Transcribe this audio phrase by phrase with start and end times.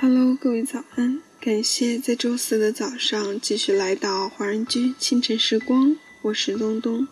[0.00, 1.22] Hello，各位早安！
[1.40, 7.06] 感谢在周四的早上继续来到华人居清晨时光，我是东东。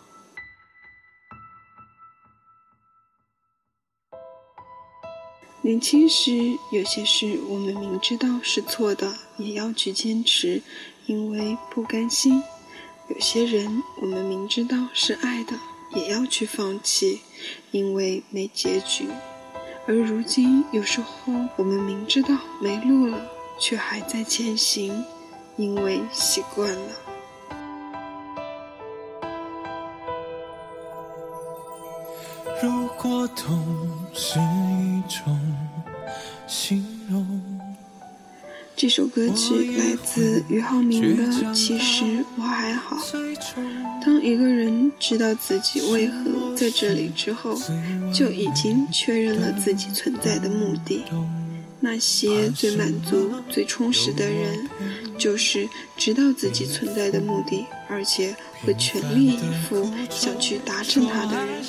[5.61, 6.31] 年轻时，
[6.71, 10.61] 有些事我们明知道是错的，也要去坚持，
[11.05, 12.41] 因为不甘心；
[13.09, 15.59] 有些人，我们明知道是爱的，
[15.95, 17.21] 也要去放弃，
[17.71, 19.07] 因为没结局。
[19.89, 22.29] 而如今，有时候我们明知道
[22.61, 23.19] 没路了，
[23.59, 25.03] 却还在前行，
[25.55, 26.91] 因为习惯了。
[32.61, 33.65] 如果痛
[34.13, 35.35] 是一种
[36.45, 37.41] 形容，
[38.75, 41.23] 这首歌曲来自俞灏明的
[41.55, 42.95] 《其实我还好》。
[44.05, 47.57] 当一个人知道自己为何在这里之后，
[48.13, 51.05] 就已经确认了自己存在的目的。
[51.79, 54.67] 那些最满足、最充实的人，
[55.17, 55.65] 就是
[55.95, 61.63] 知道自己存在的目的，而且会全力以赴想去达成它的人。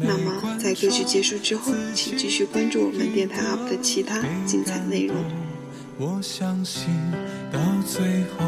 [0.00, 5.16] 那么，在歌曲结束之后，请继续关注我们电台 UP 的其他精彩内容。
[5.98, 6.88] 我相信
[7.52, 8.44] 到最后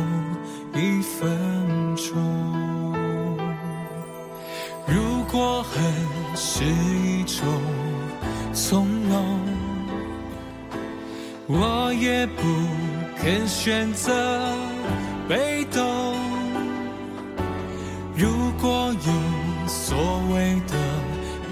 [0.75, 2.95] 一分钟，
[4.87, 5.83] 如果恨
[6.35, 7.47] 是一种
[8.53, 9.41] 从容，
[11.47, 12.43] 我也不
[13.19, 14.13] 肯选择
[15.29, 16.15] 被动。
[18.17, 18.29] 如
[18.61, 19.13] 果有
[19.67, 19.97] 所
[20.33, 20.75] 谓的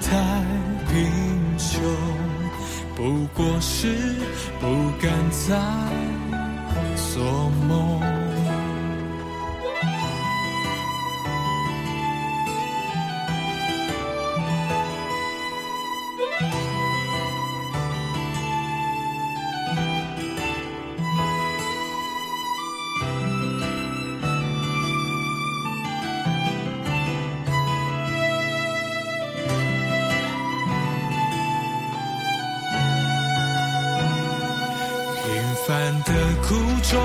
[0.01, 0.45] 太
[0.91, 1.11] 贫
[1.59, 1.83] 穷，
[2.95, 3.97] 不过是
[4.61, 4.67] 不
[5.01, 5.57] 敢再
[6.97, 8.22] 做梦。
[35.69, 36.13] 般的
[36.43, 37.01] 苦衷，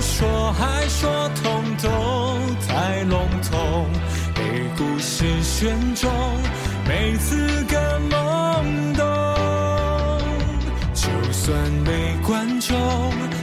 [0.00, 1.88] 说爱说痛都
[2.66, 3.86] 太笼统，
[4.34, 4.42] 被
[4.76, 6.10] 故事选中，
[6.86, 7.76] 没资格
[8.10, 9.04] 懵懂。
[10.94, 11.54] 就算
[11.84, 12.76] 没观众，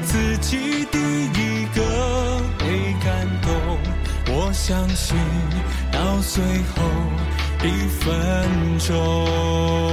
[0.03, 2.65] 自己第一个被
[3.03, 3.51] 感动。
[4.33, 5.15] 我相信
[5.91, 6.43] 到最
[6.73, 6.81] 后
[7.63, 9.84] 一分钟。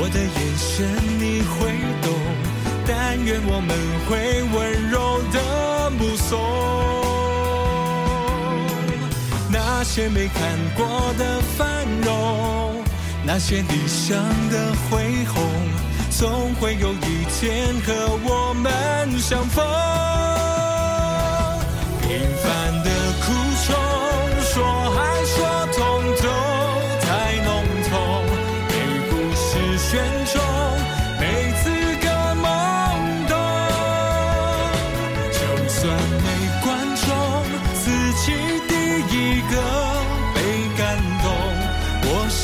[0.00, 0.86] 我的眼神
[1.18, 1.58] 你会
[2.00, 2.06] 懂。
[2.86, 3.70] 但愿我们
[4.06, 4.56] 会温
[4.88, 6.38] 柔的目送，
[9.52, 12.82] 那些没看过的繁荣，
[13.24, 14.16] 那些理想
[14.48, 15.42] 的恢宏，
[16.10, 17.92] 总会有一天和
[18.24, 19.62] 我们相逢。
[22.00, 22.08] 平
[22.42, 22.88] 凡的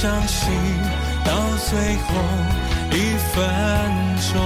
[0.04, 0.52] 相信
[1.24, 2.12] 到最后
[2.90, 3.40] 一分
[4.34, 4.36] 钟，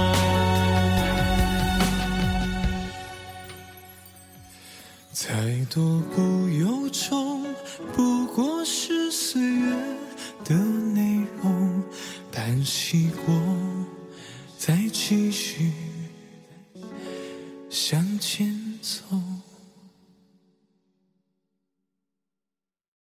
[5.11, 7.43] 再多不由衷，
[7.93, 9.75] 不过是岁月
[10.45, 11.83] 的内容。
[12.31, 13.35] 叹息过，
[14.57, 15.73] 再继续
[17.69, 19.13] 向前走。